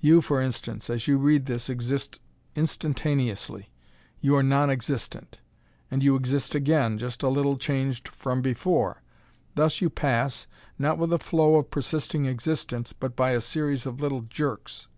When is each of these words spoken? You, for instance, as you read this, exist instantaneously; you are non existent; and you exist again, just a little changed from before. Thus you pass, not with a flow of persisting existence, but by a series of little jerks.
You, 0.00 0.22
for 0.22 0.40
instance, 0.40 0.88
as 0.88 1.06
you 1.06 1.18
read 1.18 1.44
this, 1.44 1.68
exist 1.68 2.18
instantaneously; 2.54 3.68
you 4.20 4.34
are 4.34 4.42
non 4.42 4.70
existent; 4.70 5.36
and 5.90 6.02
you 6.02 6.16
exist 6.16 6.54
again, 6.54 6.96
just 6.96 7.22
a 7.22 7.28
little 7.28 7.58
changed 7.58 8.08
from 8.08 8.40
before. 8.40 9.02
Thus 9.54 9.82
you 9.82 9.90
pass, 9.90 10.46
not 10.78 10.96
with 10.96 11.12
a 11.12 11.18
flow 11.18 11.56
of 11.56 11.70
persisting 11.70 12.24
existence, 12.24 12.94
but 12.94 13.14
by 13.14 13.32
a 13.32 13.40
series 13.42 13.84
of 13.84 14.00
little 14.00 14.22
jerks. 14.22 14.88